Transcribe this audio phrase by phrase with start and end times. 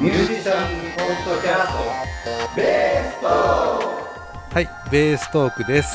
[0.00, 5.90] ミュージシャンポッドキャストベーストはい、ベーストークです。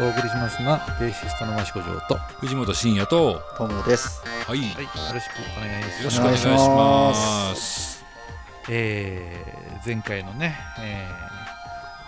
[0.00, 4.22] お送りしますのはベーシストの益子城と、は藤本慎也と、トムです。
[4.46, 4.76] はい、よい、よ
[5.12, 6.04] ろしくお願いします。
[6.04, 8.04] ろしくお願いします。
[8.70, 11.06] えー、前回のね、え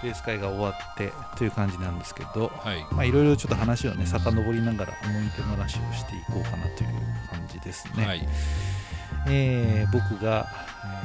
[0.01, 6.89] ー、ベース会が終わってという感じなんですけど、はい、まあいろいろちょっと話をね遡りながら思い出話をしていこうかなという
[7.29, 8.07] 感じですね。
[8.07, 8.27] はい、
[9.29, 10.47] えー僕が、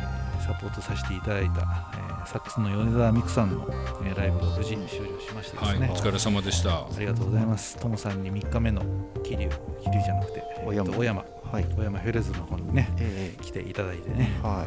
[0.01, 0.08] えー
[0.49, 3.65] サポートさせていただいた、えーサックスの米沢美久さんの、
[4.03, 6.69] えーライブが無事に終了しましてではい、すね、お疲れ様でした。
[6.79, 7.77] ありがとうございます。
[7.77, 8.81] ともさんに3日目の
[9.23, 11.63] 桐生、桐生じゃなくて、えーと小山小山、はい。
[11.75, 14.65] 小山フェレズの方にね、え来ていただいてね、ー、は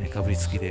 [0.00, 0.68] えーかぶりつきで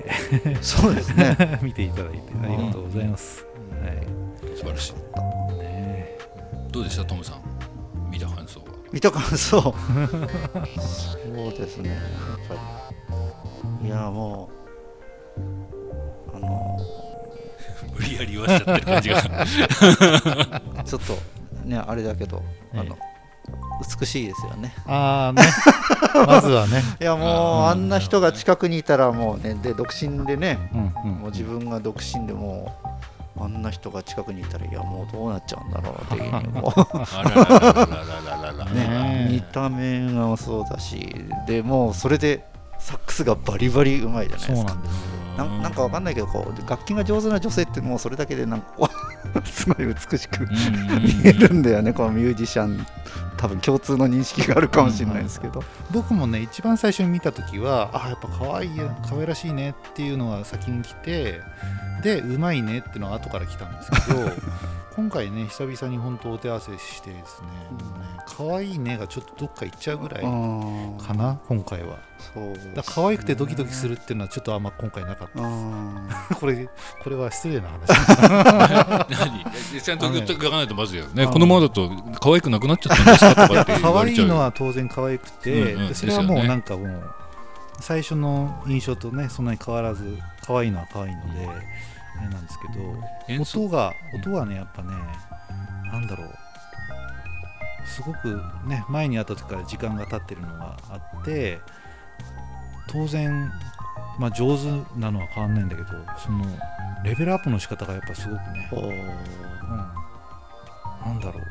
[0.52, 0.56] い。
[0.64, 1.59] そうですね。
[1.62, 3.45] 見ていただいてありがとうございます。
[3.82, 4.58] はい。
[4.58, 5.58] 素晴らしい。
[5.59, 6.18] ね
[6.72, 7.42] どうでした、トムさん？
[8.12, 8.66] 見た感想は？
[8.92, 9.62] 見た感想。
[9.62, 9.73] そ
[11.36, 11.90] うですね。
[11.90, 12.00] やっ
[12.48, 12.59] ぱり。
[13.83, 14.50] いやも
[16.31, 19.22] うあのー、 無理やり言わしちゃってる感じが。
[20.84, 21.17] ちょっと
[21.66, 22.42] ねあれだけど、
[22.73, 22.97] あの
[24.00, 24.73] 美しいですよね。
[24.88, 25.44] ああね。
[26.25, 26.81] まずはね。
[27.00, 36.31] いやもうあんな人が近くにいたらもうねで独身でね、うんうん、もう自分が独身でもうあんな人が近くにいたらいやもうどうなっちゃうんだろうっていう
[39.31, 41.08] 見た目がそうだし
[41.45, 42.44] でもうそれで
[42.88, 44.74] サックスがバリバリうまいじゃないですか。
[44.76, 45.38] なす。
[45.38, 48.90] なんなんかわかんないけどこう楽器が上手な女性ってもうそれだけでなんか
[49.44, 51.92] すごい美しくうんうん見えるんだよね。
[51.92, 52.88] このミュージシャン
[53.36, 61.42] 多分共通の認識があるかもしれないですけど、僕もね、一番最初に見たときは、あ、やっぱ可愛いよ、可愛らしいねっていうのが先に来て、
[62.02, 64.32] で、うまいねっていうのが後から来たんですけど、
[64.98, 72.00] 今回ね、久々に本当お手合わせしてですね、もうね可愛いねがちょっとどっか行っちゃうぐらいあかな、今回は。
[72.34, 76.68] そうだから可愛くてドキドキするっていうのはちょっとあんま今回なかったあ これ
[77.03, 77.88] これは失礼な話。
[79.08, 79.46] 何？
[79.80, 81.28] ちゃんと言って書かないとまずいよね。
[81.28, 84.25] このままだと可愛くなくなっちゃったんですかとかって言可われちゃう。
[84.25, 85.88] 愛いのは当然可愛くて、うんうん。
[85.90, 87.14] でそれはもうなんかもう
[87.79, 91.47] 最初の印象とねそんなに変わらず可愛いのは可愛いので
[92.17, 92.57] あれなんです
[93.28, 94.94] けど音が音はねやっぱね
[95.91, 96.29] なんだろう。
[97.85, 101.59] すごくね前に会った時から時間が経ってるのがあって
[102.89, 103.51] 当然
[104.19, 104.66] まあ上手
[105.00, 106.45] なのは変わんないんだけどその
[107.03, 109.78] レベルアップの仕方がやっぱすごくね、うん、
[111.05, 111.44] なんだろう。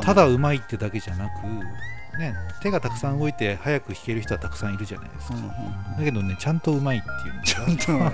[0.00, 1.30] ただうまいってだけじゃなく、
[2.18, 5.50] ね、手がたくさん動いて早く弾ける人はたくさんいるじゃないですか、うんうん
[5.98, 8.10] だけどねちゃんとうまいっていうちゃんとな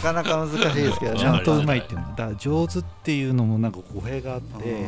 [0.00, 1.20] かなか難しいですけどね。
[1.20, 2.14] ちゃんとうまいっていうの。
[2.16, 4.86] だ上手っていうのもなんか語弊があって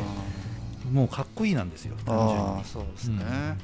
[0.92, 2.64] もうかっこいいなんですよ単純に。
[2.64, 3.56] そうですね、だか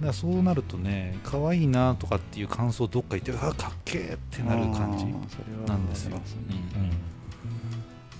[0.00, 5.04] らそうなるとね可愛いなとかっていう感想どっか言ってうわかっけーってなる感じ
[5.66, 6.20] なんですよ。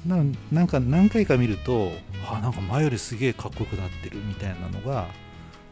[0.07, 0.17] な
[0.51, 1.93] なんか何回か見ると
[2.29, 5.07] あなんか前よりすげえかっこよくなってるみたいなのが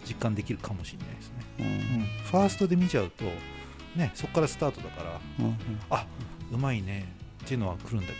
[0.07, 2.07] 実感できるかもしれないですね、うん。
[2.25, 3.25] ファーストで見ちゃうと、
[3.97, 5.57] ね、そこからスタートだからうんうん。
[6.53, 7.07] うまいね
[7.45, 8.17] っていうのは来るんだけど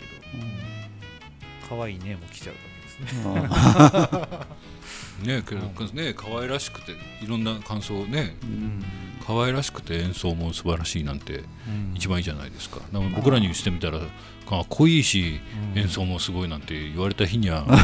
[1.69, 4.47] 可愛いねも来ちゃうわけですね、
[5.23, 5.61] ねけど
[5.93, 8.83] ね可愛らしくていろんな感想をねうん。
[9.25, 11.93] 可愛らしくて演奏も素晴らしいなんてうん。
[11.95, 12.77] 一番いいじゃないですか。
[12.93, 13.99] だから僕らにしてみたら
[14.47, 15.41] かっこいいし
[15.73, 15.79] うん。
[15.79, 17.77] 演奏もすごいなんて言われた日には ね。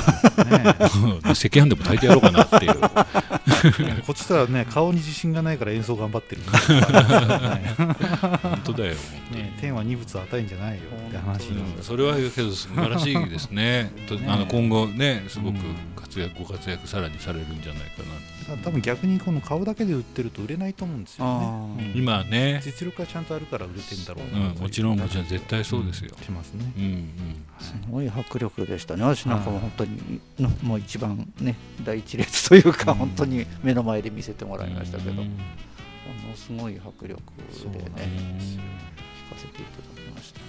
[1.24, 2.74] 赤飯でも炊いてやろうかなっていう。
[4.06, 6.42] こっちとらね顔に自信がないから演奏頑張ってる。
[6.42, 6.48] ね
[8.42, 8.94] 本当だよ。
[9.32, 11.48] ね天は二物与えんじゃないよって話。
[11.82, 13.92] それはけど素晴らしいですね。
[14.08, 15.62] とねあの今後ねすごくうん。
[15.96, 18.04] 活躍ご活躍さらにされるんじゃないか
[18.52, 18.56] な。
[18.58, 21.92] 多分逆にこの顔だけで売ってると売れないと思うんですよね。
[21.96, 22.00] うん。
[22.00, 24.40] 今ね、実力がちゃんとあるから売れてんだろうう。
[24.40, 26.12] な、んもちろんもちろん絶対そうですよ。
[26.24, 26.72] しますね。
[26.78, 27.10] うんうん。
[27.60, 32.98] すごい迫力でしたね、私なんかもう本当に、のもう一番ね、第一列というか、うん。
[33.00, 35.18] 本当に目の前で見せてもらいましたけど、うん。
[35.18, 35.24] も
[36.30, 37.20] のすごい迫力
[37.72, 40.40] でね、なん聞かせていただきました。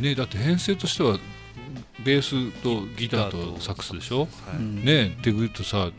[0.00, 1.18] ねだって編成としては
[2.04, 4.20] ベースとギターとサックスでしょ？
[4.20, 4.84] はいうん。
[4.84, 5.90] ねって言うとさ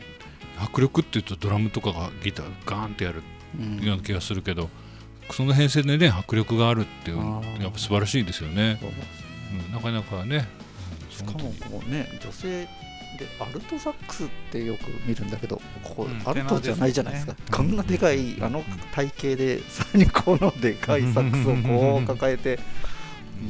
[0.58, 3.22] 迫力って言うとドラムとかがギターガーンってやる
[3.58, 3.84] うん。
[3.84, 4.68] ような気がするけど、
[5.30, 7.18] その編成でね迫力があるっていう
[7.60, 10.46] やっぱ素晴らしいですよね、そううん、なかなかね。
[11.10, 11.38] しかも
[11.70, 12.68] こうね、女性で
[13.40, 17.66] アルトサックスってよく見るんだけど、ここうんアルトじゃないじゃないですか、テナーですね。
[17.68, 18.62] こんなでかい、あの
[18.92, 22.58] 体型で、さらにこのでかいサックスをこう抱えて、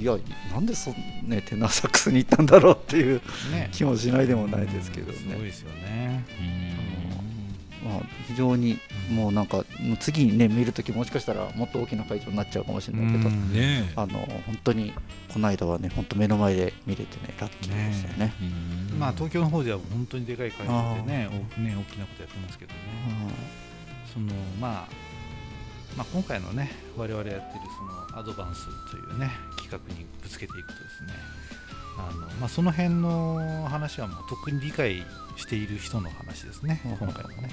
[0.01, 0.17] いや、
[0.53, 0.95] なんでそん、
[1.29, 3.21] ね、テナーサックスに行ったんだろうっていう
[3.53, 3.69] ね。
[3.73, 5.45] 気もしないでもないですけどすごいね。
[5.45, 6.25] ですよね。
[6.41, 7.89] うん。
[7.89, 8.79] まあ、非常に
[9.11, 9.65] もうなんか
[10.01, 13.53] 次にね見るときもしかしたらもっと大きな会場になっちゃうかもしれないけど、うん。
[13.53, 13.93] ね。
[13.95, 14.93] あの本当に
[15.33, 18.35] この間はね本当目の前で見れてねラッキーでしたよね。
[18.93, 18.99] うん。
[18.99, 22.81] まあ東京の方では本当にでかい会場でねおね大きなことやってますけどね。
[24.13, 25.06] そのまあ
[25.97, 31.13] まあ今回のね我々やってるそのアドバンスというね企画にぶつけていくとですね
[31.99, 35.05] あのまあその辺の話はもうとっくに理解
[35.37, 36.81] している人の話ですね。
[36.85, 36.97] うん。
[36.97, 37.51] 今回もね。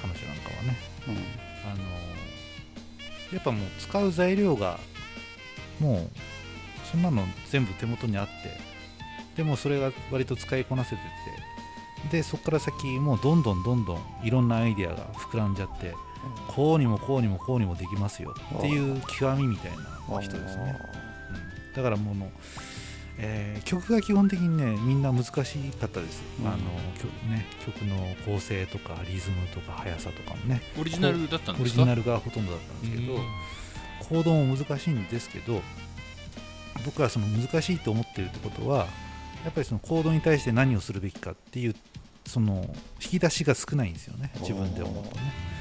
[0.00, 0.76] 彼女なんかはね。
[1.08, 1.14] うん。
[1.70, 1.82] あの
[3.32, 4.78] やっぱもう使う材料が
[5.80, 6.10] もう
[6.90, 8.32] そんなの全部手元にあって
[9.36, 11.02] でもそれが割と使いこなせてて
[12.10, 15.94] でそこから先もうどんどんどんどんいろんなアイデアが膨らんじゃって
[16.48, 20.78] こうにもこうにもこうにもできますよっていう極みみたいな人ですね、
[21.30, 21.76] うん。
[21.76, 22.30] だからもうの、
[23.18, 25.44] えー曲が基本的にねみんな難しかっ
[25.88, 26.46] たです、うん。
[26.46, 26.58] あの
[27.00, 27.96] 曲ね、曲の
[28.26, 30.60] 構成とかリズムとか速さとかもね。
[30.80, 31.82] オリジナルだったんオリですか？
[31.82, 33.18] ジナルがほとんどだったんですけど、
[34.08, 35.62] コードも難しいんですけど
[36.84, 38.86] 僕はその難しいと思ってるってことは
[39.44, 41.74] やっぱりそのコードに対して何をするべきかっていう
[42.26, 42.64] その
[43.02, 45.52] 引き出しが少ないんですよね自分で思うとね。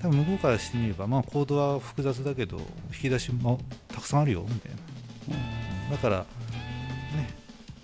[0.00, 2.58] 多分向こうからしてみれば、まあ、コードは複雑だけど
[2.92, 5.96] 引き出しもたくさんあるよみたいな。
[5.96, 6.26] だからね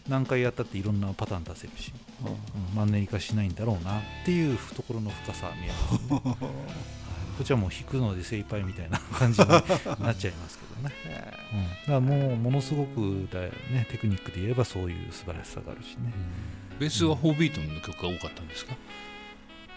[0.09, 1.93] 何回やったっていろんなパターン出せるし、
[2.25, 2.29] う
[2.73, 6.49] ん、マンネリ化しないんだろうなっていう懐の深さは見えますね
[7.37, 10.95] こっちはもう弾くので精一杯みたいな感じになっちゃいますけどね、
[11.53, 16.13] うん、だからもうものすごくだよねテクニックで言えばそういう素晴らしさがあるしね。
[16.79, 18.77] ベースは4ビートの曲が多かったんですか？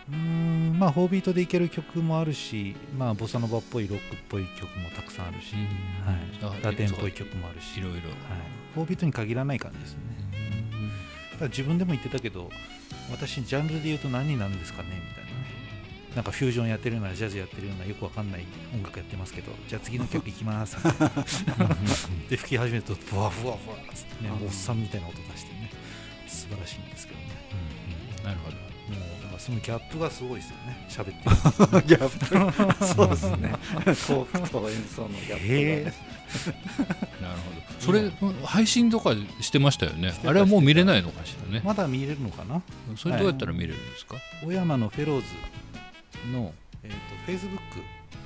[0.09, 0.80] うーん。
[0.80, 5.53] まあ4ビートでいける曲もあるしまあボサノバっぽいロックっぽい曲もたくさんあるし、
[6.42, 7.80] あはい、ラテンっぽい曲もあるし。
[7.80, 8.10] いろいろ。
[8.10, 8.15] は
[8.77, 10.00] い、4ビートに限らない感じですね。
[11.31, 12.50] だから自分でも言ってたけど
[13.12, 15.26] 私ジャンルで言うと何になるんですかねみたいな。
[15.26, 15.26] ね
[16.17, 20.75] なんかフュージョンやってるようなジャズやってるようなよくわかんない音楽やってますけどじゃあ次の曲いきます。
[20.77, 21.15] みたいな
[22.27, 25.69] で吹き始めるとふわふわふわっつってねおっさんみたいな音出してね。
[26.27, 27.25] 素晴らしいんですけどね。
[28.23, 28.57] なるほど。
[28.57, 28.63] も
[29.19, 30.87] うだからそのギャップがすごいですよね。
[30.89, 31.83] 喋ってる。
[31.85, 33.53] ギャップそうですね。
[33.85, 35.37] トークと演奏のギャップが。
[35.37, 35.93] へねなる
[37.41, 37.61] ほど。
[37.79, 38.11] それ
[38.43, 40.19] 配信とかしてましたよね。
[40.25, 41.61] あれはもう見れないのかしらね。
[41.63, 42.63] まだ見れるのかな？
[42.95, 44.15] それどうやったら見れるんですか？
[44.43, 45.25] 小山のフェローズ
[46.31, 46.53] の、
[46.83, 47.59] えー、と Facebook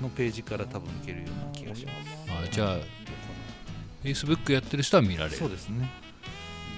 [0.02, 1.98] のページから多分いけるような気がします。
[2.30, 2.78] あじゃあ
[4.04, 5.38] Facebook やってる人は見られる。
[5.38, 5.90] そうですね、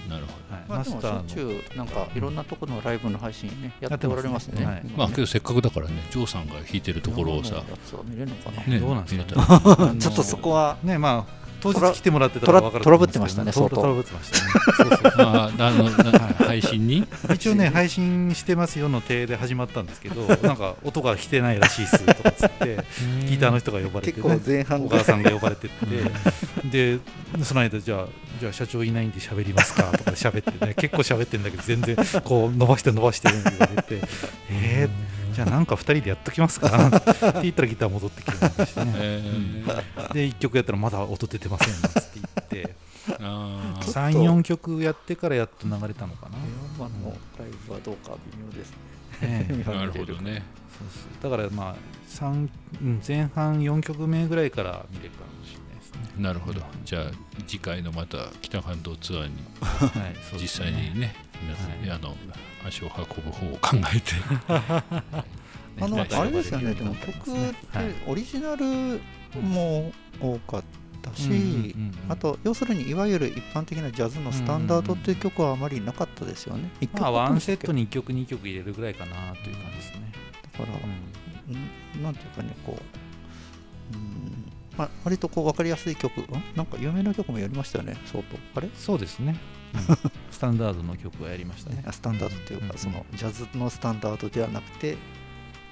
[0.10, 0.56] なるほど。
[0.56, 1.22] はい、まあ、でもしょマスターの。
[1.22, 4.66] っちゅうなんかいろんなところのライブの配信ねやっておられますね。
[4.66, 4.84] はい。
[4.98, 7.64] まあけどせっかくだからねジョーさんが弾いてるところをさ。
[8.06, 8.80] 見れるのかな、ね。
[8.80, 9.28] どうなんですかね。
[9.30, 9.90] 見れたら。
[9.90, 10.78] あのちょっとそこは。
[10.84, 14.98] ねまあ当日来てもらってたトラら分かるトラブってましたねと思うんですけどトラブってましたね。
[15.02, 17.08] そうそう ああのな配信に？
[17.34, 22.84] 一応ね配信してますよの体で始まったんですけどなんか音が来てないらしいっすとかっつって
[23.30, 24.84] ギターの人が呼ばれて、結ね、構前半。
[24.84, 25.78] 小川さんが呼ばれてって。
[26.70, 27.00] で
[27.44, 28.06] その間じゃあ
[28.40, 34.02] じゃあ社長いないんで喋りますかとか喋ってね結構喋ってんだけど全然こう伸ばして伸ばしてるって言われて。
[34.50, 36.68] えー、じゃあなんか2人でやっときますか。
[36.88, 40.14] って言ったらギター戻ってきてましたね、えー。
[40.14, 42.76] で1曲やったらまだ音出てませんって言って。
[43.20, 44.14] あー。
[44.14, 46.38] 34曲やってからやっと流れたのかな、
[46.78, 48.72] 山のライブはどうか微妙です
[49.22, 49.48] ね。
[49.48, 50.44] ねなるほどね。
[50.78, 50.88] そう
[51.22, 51.32] そう。
[51.32, 51.76] だからまあ
[52.08, 52.50] 三
[52.82, 56.24] うん前半4曲目ぐらいから見れるかもしれないですね。
[56.24, 56.62] なるほど。
[56.86, 57.04] じゃあ
[57.48, 61.92] 次回のまた北関東ツアーにはい、実際にね皆さんはい。
[61.92, 62.16] あの
[62.66, 64.12] 足を運ぶ方を考えて。
[65.82, 66.66] あのねあれですよね。
[66.68, 66.76] はい。
[66.76, 67.56] でも曲っはいて
[68.08, 69.02] オリジナル
[69.42, 69.92] も
[70.22, 70.64] 多かっ
[71.02, 71.76] たし、
[72.10, 76.70] あと要するにいわゆる一般的なジャズのスタンダードっていう曲はあまりなかったですよね。
[76.80, 80.12] 一曲まあワンセットにに1曲2曲入れるぐらいかなという感じですね。
[80.44, 82.78] だから、うんんなんていうかねこ
[83.94, 86.26] う、うんまあ、割とこう分かりやすい曲ん？
[86.56, 88.38] なんか有名な曲もやりましたよね相当。
[88.56, 88.70] あれ？
[88.76, 89.63] そうですね、うん
[90.32, 91.84] スタンダードの曲はやりましたね。
[91.86, 94.98] あスタンダードっていうか、うんそのジャズのスタンダードではなくて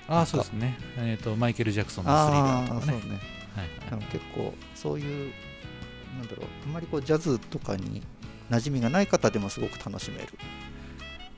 [0.08, 3.20] ああそうですね、えーとマイケル・ジャクソンのスリラとかね。
[4.12, 5.34] 結構そういう
[6.18, 8.02] なんだろうあんまりこうジャズとかに
[8.50, 10.28] 馴染みがない方でもすごく楽しめる。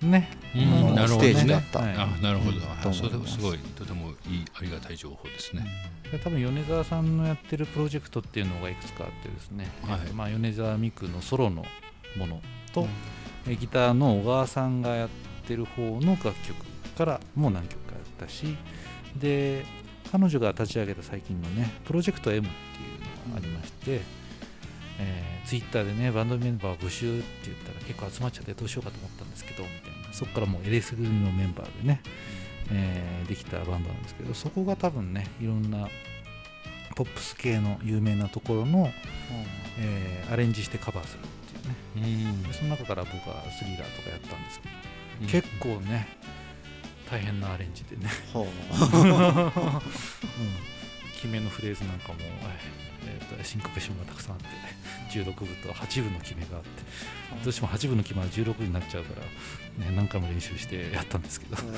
[0.01, 0.61] ね、うん。
[0.89, 0.95] うん。
[0.95, 1.33] なるほどね。
[1.33, 1.95] ステージだった、はい。
[1.95, 2.93] あなるほど、うん。
[2.93, 5.65] それはすごいとてもいいありがたい情報ですね、
[6.11, 9.99] で多分米沢さんのやってるプロジェクトっていうのがいくつかあってですね、はい。
[10.13, 11.63] まあ、米沢美久のソロの
[12.17, 12.41] もの
[12.73, 12.87] と、
[13.47, 15.09] えーギターの小川さんがやっ
[15.45, 16.55] てる方の楽曲
[16.97, 18.55] からも何曲かやったし
[19.19, 19.65] で
[20.11, 24.01] 彼女が立ち上げた最近のねプロジェクト M っていうのがありまして、
[24.99, 30.03] えー、ツイッターでねバンドメンバー募集って言ったら結構集まっちゃってどうしようかと思ったんですけどみたいな。
[30.13, 32.01] そこからもう LS 組のメンバーでね、
[32.71, 35.87] えーできたバンドなんですけどそこが多分ねいろんな
[36.95, 38.91] ポップス系の有名なところの、
[39.79, 41.19] えーアレンジしてカバーする
[41.95, 44.73] でその中から僕はスリラーとかやったんですけど、
[45.21, 45.27] うん。
[45.27, 46.07] 結構ね
[47.09, 48.45] 大変なアレンジでね、はう。
[48.45, 48.49] ん、
[51.13, 52.19] 決めのフレーズなんかも、
[53.05, 56.69] えーとシンコペーションがたくさんあって16分と8分の決めがあって。
[57.43, 59.19] どうしても8分の決めは16分になっちゃうか
[59.79, 61.71] ら、ね、何回も練習してやったんですけど、あはい。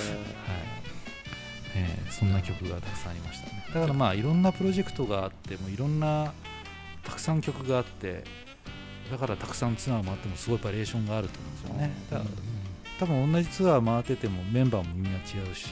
[1.76, 3.66] えーそんな曲がたくさんありましたね。
[3.74, 6.32] だからまあいろんなプロジェクトがあってもいろんな
[7.04, 8.24] たくさん曲があって
[9.12, 11.94] だからたくさんツアー回ってもすごいバリエーションがあると思うんですよね。
[12.10, 12.30] だから
[13.00, 15.22] 多分同じツアー回っててもメンバーもみんな違
[15.52, 15.68] うし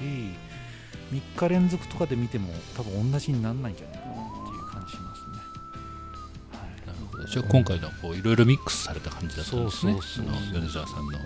[1.11, 5.37] 3日連続とかで見ても多分同じにならないんじゃないかなっていう感じしますね、
[6.51, 6.87] はい。
[6.87, 7.25] なるほど。
[7.25, 9.93] じゃあ今回のこういろいろミックスされた感じだったんですね。
[9.93, 11.21] そうそうそうその米沢さんのい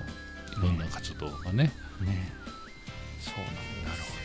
[0.62, 1.72] ろんな活動がね。
[2.02, 2.32] ね。
[3.20, 3.46] そうなん
[3.90, 4.17] なるほど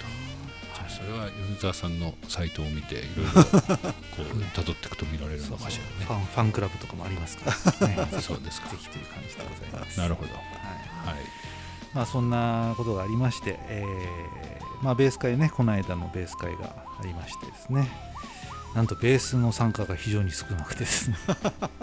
[0.92, 4.22] それは米沢さんのサイトを見ていろいろ こう
[4.54, 8.68] 辿っていくと見られるのかしファンファンクラブとかもありますから、ね、らねそうですか。
[8.68, 9.98] ぜひという感じでございます。
[9.98, 10.34] なるほど。
[10.34, 10.42] はい。
[11.16, 11.24] はい。
[11.94, 17.88] まあ、そんなことがありまして、えーまあ、ベース会ね、この間のベース会がありましてですね、
[18.74, 21.16] なんとベースの参加が非常に少なくてですね、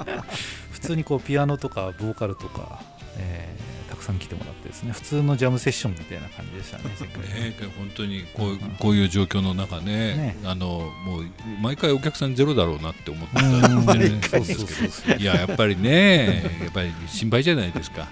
[0.72, 2.82] 普通にこうピアノとかボーカルとか、
[3.18, 6.84] えーたくさん来てもらってですね、普通のジャムセッションみたいな感じでしたね、
[7.34, 8.60] ねね、本当にこううん。
[8.80, 10.38] こういう状況の中ねね。
[10.44, 11.26] あのもう
[11.62, 14.22] 毎回お客さんゼロだろうなって思ってたうんんでね。
[14.28, 18.08] そうそうそういややっぱりねやっぱり心配じゃないですか。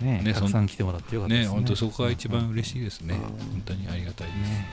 [0.00, 1.48] ねねたくさん来てもらってよかったですね。
[1.48, 3.14] ね本当そこが一番うん嬉しいですね。
[3.14, 3.20] うん。
[3.20, 4.66] 本当にありがたいです、ね、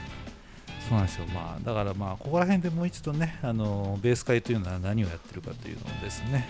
[0.89, 6.47] そうなんですよ、まあ、だからまあここら辺でもう一度ねあのベース会というのは何をやってるかというのをですね、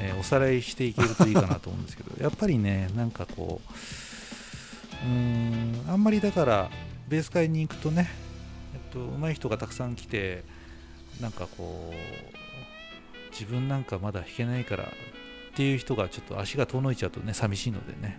[0.00, 3.60] えーおさらいしていけるといいかなと思うんですけど やっぱりねなんかこ
[5.02, 6.70] ううんあんまりだから
[7.08, 8.08] ベース会に行くとね、
[8.74, 10.44] えっと上手い人がたくさん来て
[11.20, 14.86] なんかこう自分なんかまだ弾けないからっ
[15.54, 18.18] ていう人がちょっと足が遠のいちゃうとね寂しいのでね、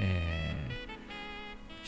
[0.00, 0.88] えー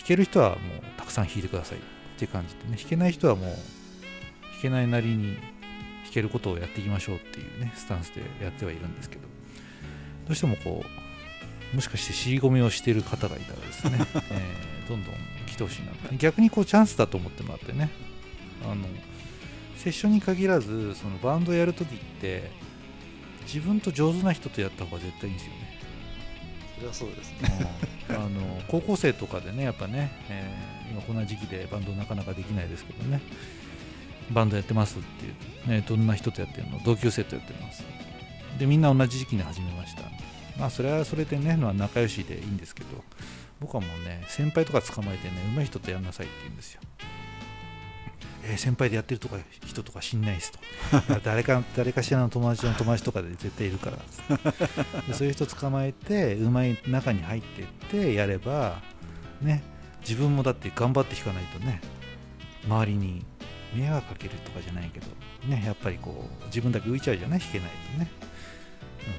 [0.00, 0.58] 弾ける人はもう
[0.96, 1.80] たくさん弾いてくださいっ
[2.18, 5.37] て感じでね弾けない人はもう弾けないなりに
[6.11, 9.23] 弾けることをやっていきましょうっていうねスタンスでやってはいるんですけど。
[10.26, 10.85] どうしてもこ
[11.73, 13.99] うもしかして尻込みをしている方がいたらですね、
[14.31, 15.14] えーどんどん
[15.47, 17.90] 来てほしいな逆にこうチャンスだと思ってもらってね
[18.64, 18.87] あの
[19.76, 22.50] セッションに限らずそのバンドやるときって
[23.43, 25.79] 自分と上手な人とやった方が絶対いいんですよね。
[26.76, 27.71] それはそうですね。
[28.09, 33.21] あの高校生とかでねやっぱね、えー今こんな時期でバンドなかなかできないですけどね
[34.32, 37.84] バンドやってますっていう、ね、どんな人とやってるの同級生とやってます。
[38.58, 40.02] でみんな同じ時期に始めました。
[40.58, 42.88] まあそれはそれでねまあ仲良しでいいんですけど
[43.60, 46.80] 僕はもうね先輩とか捕まえてね上手い人とやんなさいって言うんですよ。
[48.44, 50.58] えー先輩でやってるとか人とか知んないですと。
[51.25, 53.96] 誰か誰かしらの友達の友達とかで絶対いるから
[55.06, 58.80] でそういう人捕まえてうまい中に入ってってやれば
[59.42, 59.62] ね
[60.00, 61.80] 自分もだって頑張って弾かないとね
[62.66, 63.25] 周りに
[63.74, 65.06] 迷惑かけるとかじゃないけど
[65.46, 67.40] ねやっぱりこう自分だけ浮いちゃうじゃない？
[67.40, 68.10] 弾けないとね、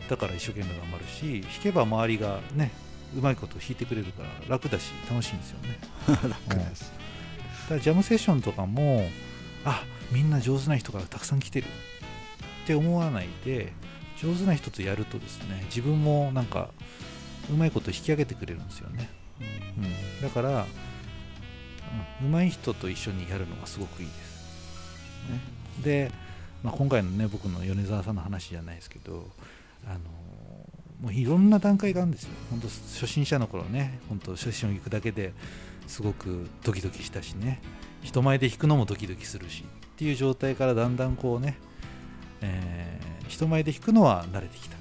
[0.02, 2.72] うん、だから一生懸命頑張るし弾けば周りがね
[3.16, 5.80] うまいこと弾いてくれるから楽だし楽しいんですよね。
[6.48, 6.92] 楽です。
[7.64, 9.10] だからジャムセッションとかも
[9.66, 11.68] あみんな上手な人がたくさん来てる。
[12.64, 13.74] って思わないで
[14.22, 16.70] 上手な人とやるとですね自分もなんか
[17.52, 19.10] うまいこと引き上げてくれるんですよね、
[19.80, 20.68] うん、だから、
[22.22, 24.31] うん、上手い人と一緒にやるのがすごくいいです、
[25.30, 25.40] ね。
[25.84, 26.12] で、
[26.64, 29.30] まあ、今回のね僕の米沢さんの話じゃないですけど
[29.88, 30.00] あの
[31.02, 32.30] もういろんな段階があるんですよ。
[32.50, 35.34] 本当初心者の頃ね本当セッション行くだけで
[35.88, 37.62] すごくドキドキしたしね
[38.02, 41.58] 人前で弾くのもドキドキするしっていう状態からだんだんこうね、
[42.42, 44.76] えー人前で弾くのは慣れてきた。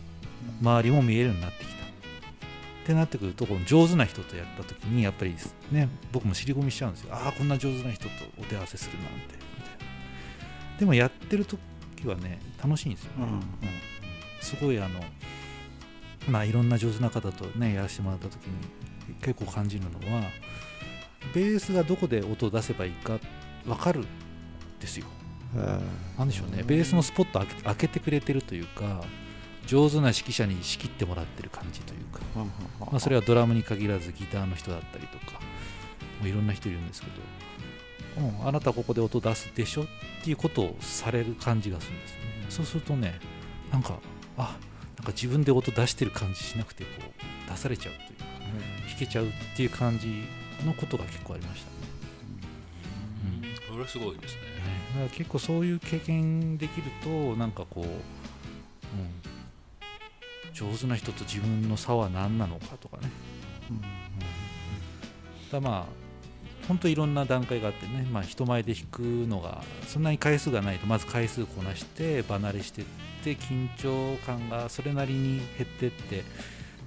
[0.61, 1.85] 周りも見えるようになってきた。
[1.85, 1.87] っ
[2.85, 5.37] てなってくるとこの上手な人とやった時にやっぱり
[5.70, 7.14] ね僕も尻込みしちゃうんですよ。
[7.14, 9.50] ああこんな上手な人とお手合わせするなんて。
[10.80, 11.60] でもやってる時
[12.06, 13.10] はね楽しいんですよ。
[13.18, 13.42] ね、うん。
[14.40, 15.00] すごいあの
[16.28, 20.22] まあいろんな上手な方とねやらせてもらった時に結構感じるのは
[21.34, 23.20] ベースがどこで音を出せばいいか
[23.66, 24.06] 分かるん
[24.80, 25.06] ですよ。
[26.16, 26.62] なんでしょうね。
[26.62, 29.04] ベースのスポット開け開けてくれてるというか
[29.66, 32.20] 上手な指揮者に仕切ってもらってる感じというか、
[32.80, 35.40] まあ、それはドラムに限らずギターの人だったりとか
[36.20, 37.12] もういろんな人いるんですけど、
[38.19, 39.87] うん、あなたここで音出すでしょっ
[40.25, 42.47] ていうことをされる感じがするんですよね。
[42.49, 43.19] そうするとね
[43.73, 43.99] なんか
[44.37, 44.57] あ
[44.97, 48.25] なんか自分で音出してる感じしなくてこう出されちゃうというか
[48.88, 50.25] 弾けちゃうっていう感じ
[50.67, 51.81] のことが結構ありましたね。
[53.81, 54.40] れはすごいですね。
[54.95, 57.93] だから結構そういう経験できるとなんかこう、うん、
[60.52, 63.11] 上手な人と自分の差は何なのかとかね、
[63.71, 63.81] うん。
[65.50, 66.00] だまあ
[66.70, 72.84] 本当いろんな段階があってね、まあ、人前で弾くのがそんなに回数がないとまず回数こなして離れしてっ
[73.24, 76.24] て緊張感がそれなりに減ってってで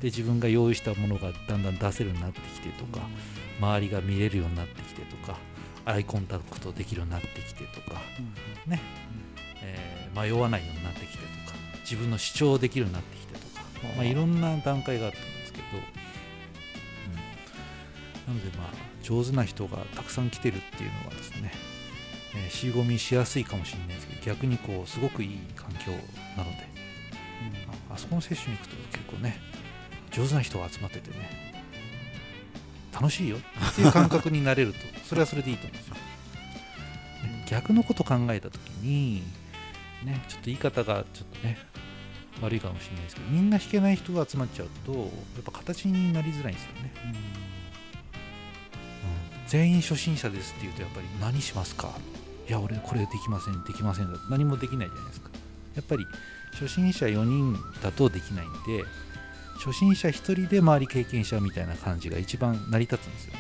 [0.04, 3.06] 自分が用意したものがだんだん出せるようになってきてとか
[3.60, 5.38] 周りが見れるようになってきてとか
[5.86, 8.02] アイコンタクトできるようになってきてとか、
[8.66, 8.80] ね。
[9.62, 13.64] えー迷わないようになってきてとか自分の主張できるようになってきてとか、
[13.98, 16.03] まあ、いろんな段階があると思うんですけど、うん、
[18.28, 18.68] なのでまあ
[19.02, 21.52] 上手な人がたくさん来てるっていうのはですね、
[22.36, 25.92] えー、仕込みしやすいかもしれないですけど逆にこうすごくいい環境
[26.38, 26.68] なので、
[27.90, 29.38] ああそこのセッションに行くと結構ね
[30.12, 31.64] 上手な人が集まっててね
[32.94, 36.02] 楽しいよっていう感覚になれると それはそれでいいと思うんですよ、ね
[37.50, 39.22] 逆のこと考えた時に
[40.04, 41.60] ねちょっと言い方がちょっとね
[42.42, 45.06] 悪いかもしれないですけどみんな弾けない人が集まっちゃうとや
[45.42, 47.53] っぱ形になりづらいんですよね、うん
[49.54, 51.92] 全員初心者ですって言うとやっぱり何しますか
[52.50, 55.30] いや俺これできませんできませんだ何もできないじゃないですか。
[55.76, 56.08] やっぱり
[56.54, 58.84] 初心者4人だとできないんで
[59.64, 63.40] 初心者1人で周り経験者みたいな感じが一番成り立つんですよね、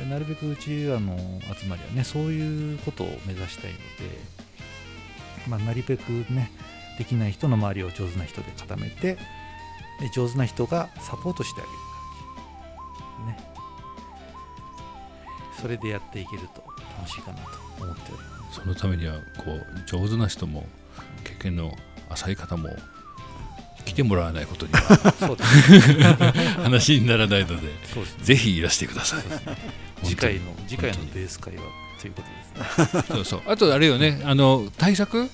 [0.00, 0.08] うん。
[0.08, 1.18] でなるべくうちらの
[1.60, 3.84] 集まりはねそういうことを目指したいので、
[5.46, 6.50] まあ、なるべくね
[6.96, 9.16] できない人の周りを上手な人で固めて
[10.00, 11.76] で上手な人がサポートしてあげる
[13.26, 13.42] 感じ。
[13.42, 13.55] ね
[15.66, 16.62] それでやっていけると
[16.96, 17.42] 楽しいかなと
[17.82, 18.60] 思っております。
[18.60, 20.64] そのためにはこう上手な人も
[21.24, 21.76] 経験の
[22.08, 22.68] 浅い方も
[23.84, 26.32] 来てもらわないことには
[26.62, 27.62] 話にならないのでね。
[28.22, 29.22] ぜひいらしてください。
[30.04, 31.62] 次回の次回のベース会は
[32.00, 33.02] ということですね。
[33.08, 33.42] そうそう。
[33.48, 35.28] あとあれよねあの対策？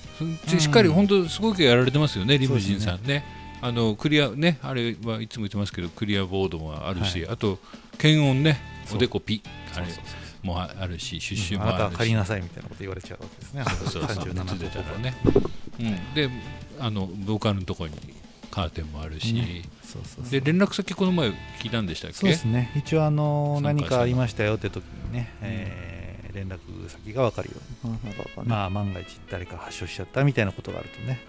[0.57, 3.23] しっかりうん本当すごくやられてますよねリムジンさんね。
[3.61, 7.59] あのクリアねあれはいつも言ってますけどクリアボードもあるし、あと
[7.99, 8.59] 検温ね
[8.93, 9.43] おでこピ
[9.75, 9.85] あれ。
[9.85, 13.63] そうそうそうもあるしシュッシュあなたはもあるし借りなさいみたいなこと言われちゃうわけですね。
[13.63, 15.15] そうそうそう37熱出ね、
[15.79, 16.29] うん、で
[16.79, 17.97] あのボーカルのところに
[18.51, 19.63] カーテンもあるし、ね。
[19.83, 21.29] そうそうで連絡先この前
[21.59, 22.17] 聞いたんでしたっけ？
[22.17, 22.71] そうですね。
[22.75, 25.92] 一応あの何かありましたよって時にね、えー
[26.33, 27.55] 連絡先が分かるよ。
[27.85, 27.99] うに、ね
[28.45, 31.19] まあ万が一誰か発症しちゃったみたいなことがあるとね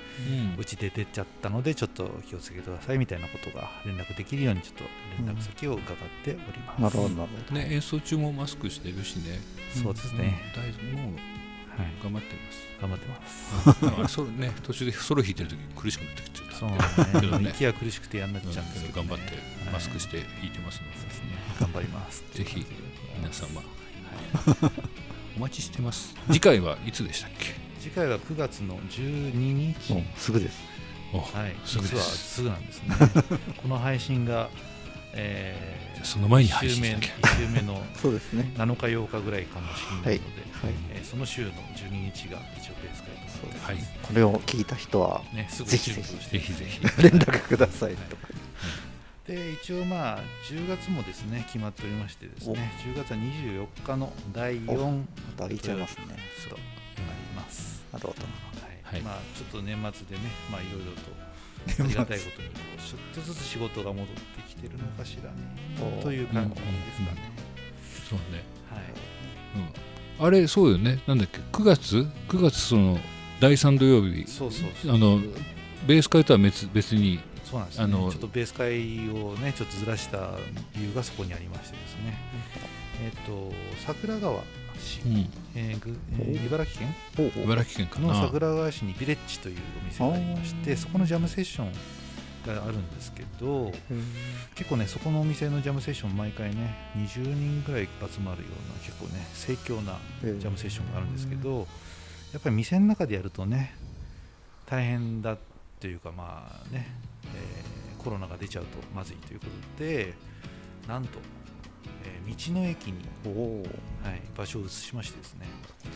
[0.57, 0.61] うん。
[0.61, 4.85] うちで出ちゃったのでちょっと気をつけてくださいみたいなことが連絡できるようにちょっと
[5.19, 5.85] 連絡先を伺っ
[6.25, 7.61] ております、なるほどなるほど。
[7.61, 9.41] ね、演奏中もマスクしてるしね、
[9.83, 10.19] そうですうん。
[10.19, 11.03] ね、大丈夫。
[11.03, 11.35] もう
[11.77, 11.93] はい。
[12.03, 12.37] 頑張って
[12.81, 13.67] 頑張ってます。
[13.67, 17.45] ますあれソロね途中でソロ弾いてる時苦しくなってきちゃったそうけどね。
[17.45, 19.09] ね息が苦しくてやんなっちゃうんですけど、ね。
[19.09, 19.39] 頑張って
[19.73, 21.15] マスクして弾いてますのそうで。
[21.15, 21.29] すね
[21.61, 22.25] 頑張ります。
[22.33, 22.67] で、ぜひ
[23.19, 23.63] 皆様
[25.37, 26.15] お待ちしてます。
[26.29, 27.55] 次回はいつでしたっけ？
[27.81, 29.75] 次回は9月の12日。
[30.17, 30.59] すぐです。
[31.13, 32.97] おはい、すぐで実はすすぐなんですね。
[33.63, 34.49] この配信が、
[35.13, 38.51] えー、その前に配1週目信しなきゃ1週目の そうですね。
[38.57, 40.21] 7日8日ぐらいかもしれないので、はい。
[40.65, 40.75] はい。
[40.95, 43.77] えーその週の12日が一応ベース会となってますはい。
[44.03, 46.29] これを聞いた人はね、すぐぜひぜひ。
[46.31, 48.27] ぜひ 連絡くださいとか
[49.27, 55.05] で一応まあ10月もですね決まっておりましてですね10月は24日の第4ま
[55.37, 56.05] た開いちゃいますね。
[56.07, 56.19] となり
[57.35, 58.97] ます、なるほどはい。
[58.97, 59.01] はい。
[59.03, 65.37] まあちょっと年末でねまあいろいろとありがたいことにこうちょっとずつ仕事が戻ってきてるのかしらね
[65.99, 66.03] お。
[66.03, 66.63] という感じです
[67.03, 67.33] かね、
[68.11, 68.45] そうね。
[68.71, 68.83] はい。
[70.21, 70.27] うん。
[70.27, 71.01] あれそうよね。
[71.07, 72.99] なんだっけ9月？9月その
[73.41, 74.31] 第3土曜日。
[74.31, 74.95] そうそうそう。
[74.95, 75.19] あの
[75.87, 77.85] ベース会とは別別にそうなんですね。
[77.85, 80.31] あのちょっとベース会をねちょっとずらした
[80.77, 82.19] 理由がそこにありましてですね。
[83.05, 83.53] えっ、と
[83.87, 84.43] 桜川
[84.79, 85.31] 市、うん。
[85.55, 86.95] えーぐえー茨城県？
[87.17, 87.45] ほうほう。
[87.45, 91.73] 茨城県かのな桜川市にビレッジというお店がありましてそこのジャムセッション
[92.47, 93.73] があるんですけど
[94.55, 101.67] 結構ねそこのお店のジャムセッション毎回ね20人ぐらい集まるような結構ね盛況なジャムセッションがあるんですけど
[102.33, 103.75] やっぱり店の中でやるとね
[104.67, 105.39] 大変だ
[105.81, 106.87] というかまあね、
[107.35, 107.65] えー
[108.05, 109.47] コロナが出ちゃうとまずいというこ
[109.79, 110.13] とで
[110.87, 111.19] なんと、
[112.05, 113.05] えー道の駅に、
[114.03, 115.47] はい、場所を移しましてですね、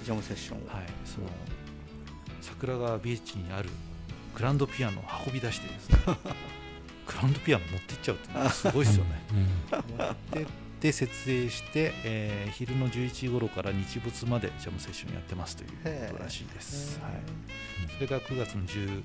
[0.05, 0.61] ジャムセッションを。
[0.69, 1.27] はい、その
[2.41, 3.69] 桜川ビーチにある
[4.35, 5.99] グランドピアノを運び出してですね。
[7.07, 9.23] グランドピアノ持ってっちゃうっていうのはすごいですよね。
[10.33, 10.47] で
[10.81, 15.71] で設営して、えー昼の11時頃から日没までジャムセッションやってますという
[16.11, 17.01] ことらしいです。
[17.01, 17.13] はい、
[17.95, 19.03] それが9月の19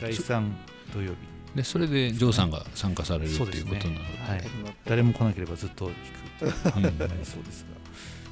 [0.00, 0.52] 第3
[0.92, 1.16] 土曜日。
[1.56, 4.44] でそれでジョーさんが参加されるってそうですねいうことなので、はい、
[4.84, 6.26] 誰も来なければずっと弾く。
[6.38, 6.92] といううん。
[7.24, 7.76] そうですが。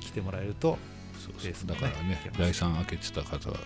[0.06, 0.78] してもらえると
[1.18, 3.56] そうベースもねだからね第三開けてた方は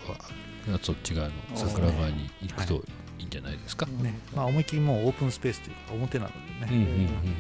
[0.81, 2.85] そっち側の桜側に行くと
[3.19, 3.87] いいんじゃないですか。
[3.87, 4.15] ね。
[4.35, 7.37] まあ、思いっきりもうオープンスペースというか表なのでね、うんうんうん。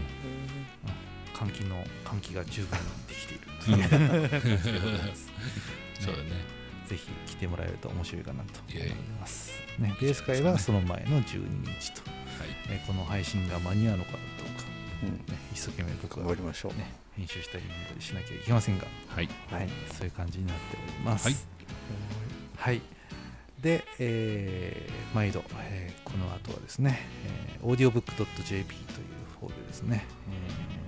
[1.32, 3.46] 換気の換気が十分にできている
[6.00, 6.57] そうだね。
[6.88, 8.88] ぜひ来てもらえると面白いかなと思い
[9.20, 9.52] ます。
[9.78, 11.22] ね、ベース会はその前の12
[11.80, 12.48] 日と、はい。
[12.70, 14.64] えーこの配信が間に合うのかどうか、
[15.04, 17.64] うんね、一生懸命僕頑は、張りましょうね、編集したり
[18.00, 19.28] しなきゃいけませんが、はい。
[19.50, 21.26] はい、そういう感じになっております。
[21.26, 21.36] はい
[22.56, 22.80] はい
[23.60, 26.98] で、えー毎度、えーこの後はですね、
[27.60, 28.66] えー、audiobook.jp という
[29.40, 30.06] 方でですね、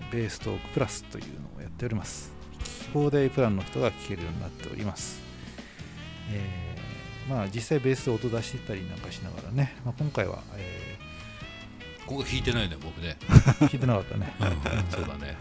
[0.00, 2.32] えーベーストークプラスというのをやっております。
[2.58, 5.20] 聞き放題プランの人が聞けるようになっております。
[6.30, 10.96] えーまあ、実際ベースで音出してたりなんかしながらね、まあ、今回は、え
[12.06, 13.16] ここ弾いてないね、僕ね。
[13.22, 14.32] ー聞いてなかったね。
[14.40, 15.36] うんそうだね。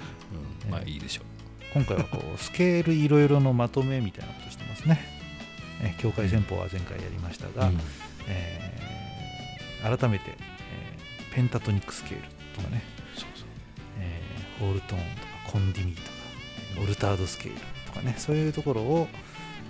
[0.64, 1.26] うん まあいいでしょう。
[1.74, 5.00] 今回はこう スケールいろいろのまとめみたいなことしてますね。
[5.82, 7.80] えー境界戦法は前回やりましたが、うん
[8.28, 12.24] えー改めて、えーペンタトニックスケール
[12.56, 12.84] とかね、
[13.16, 13.48] そうそう。
[14.00, 16.08] えーホールトーンとかコンディミとか
[16.82, 19.08] オルタードスケールとかねそういうところを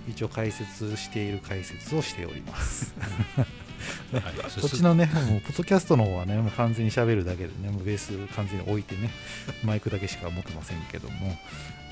[0.09, 2.93] 一応解説している解説をしております。
[4.11, 4.23] はい
[4.61, 9.09] こっちのね、もうポッドキャストの方はね、もう完全に喋るだけでね、もうベース完全に置いてね、
[9.63, 11.37] マイクだけしか持ってませんけども、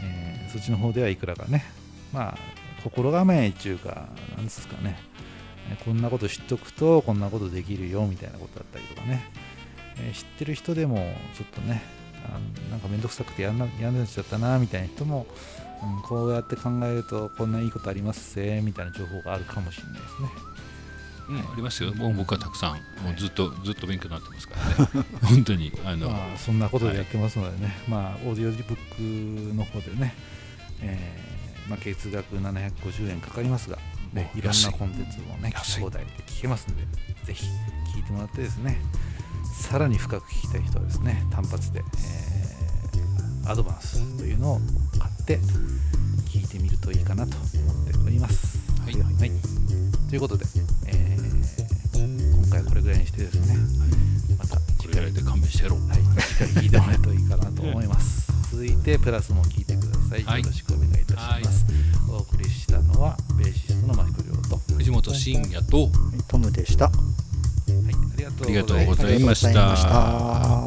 [0.01, 1.65] えーそっちの方ではいくらかね、
[2.13, 2.38] まあ、
[2.84, 4.97] 心構えっていうか、なんですかね、
[5.69, 9.23] えーこんなこと知っとくと、こんなことできるよみたいなことだったりとかね、
[9.99, 11.82] えー知ってる人でも、ちょっとね、
[12.25, 12.32] あ
[12.63, 15.27] のなんかめんどくさくてやんなやんなっちゃったなみたいな人も、
[15.83, 20.29] うん、こうやって考えると、こんないいことありますぜみたいな情報があるかもしれないですね。
[21.29, 21.93] うん、ありますよ。
[21.93, 22.71] もう僕はたくさん、
[23.03, 24.55] もうずっと、ずっと勉強になってますか
[24.93, 25.07] らね。
[25.23, 30.15] 本当に、あの、まあ、そんなことでやってますのでね、まあ、オーディオブックの方でね、
[30.81, 33.77] えーまあ、月額750円かかりますが、
[34.13, 36.83] ね、おいろん安ないコンテンツもね、聞き放題で聞けますので、
[37.25, 37.45] ぜひ
[37.93, 38.81] 聞いてもらってですね、
[39.59, 42.37] さらに深く聞きたい人はですね、単発で、えー
[43.47, 44.17] アドバンス。
[44.17, 44.62] というのを
[44.99, 45.39] 買って
[46.29, 48.57] 聞いてみるといいかなと思っております。
[48.83, 48.93] はい。
[49.01, 49.31] はい、
[50.10, 50.45] ということで、
[50.88, 51.17] えー
[52.47, 53.57] 今回はこれぐらいにしてですね、
[54.38, 55.88] またこ次回で勘弁してやろう。
[55.88, 58.31] はい、次回聞いてもらえるといいかなと思います。
[58.51, 60.23] 続いて、プラスも聞いてください。
[60.23, 60.41] はい。
[60.41, 61.65] よろしくお願いいたします。
[62.10, 65.89] お送りしたのは、ベーシストのマヒコリョウと、はい、藤本慎也と、
[66.27, 66.86] トムでした。
[66.86, 66.91] あ
[68.15, 69.49] りがとうありがとうございました。
[69.49, 70.66] ありがとうございました